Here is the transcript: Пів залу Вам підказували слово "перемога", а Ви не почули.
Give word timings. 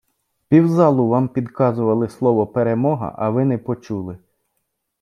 Пів 0.47 0.67
залу 0.69 1.07
Вам 1.07 1.27
підказували 1.29 2.09
слово 2.09 2.47
"перемога", 2.47 3.15
а 3.17 3.29
Ви 3.29 3.45
не 3.45 3.57
почули. 3.57 4.17